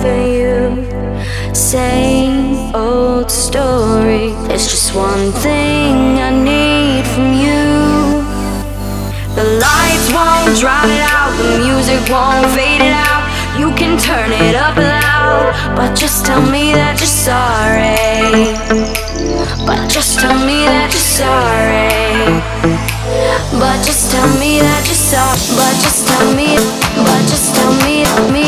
[0.00, 0.74] for you.
[1.54, 4.32] Same old story.
[4.46, 5.94] There's just one thing
[6.28, 7.64] I need from you.
[9.38, 13.24] The lights won't drown it out, the music won't fade it out.
[13.58, 17.87] You can turn it up loud, but just tell me that you're sorry.
[23.98, 25.26] just tell me that you saw,
[25.58, 26.54] but just tell me,
[27.02, 28.47] but just tell me, me.